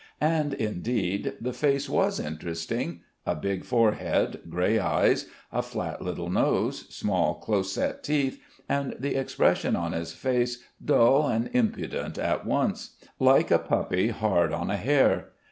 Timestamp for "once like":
12.47-13.51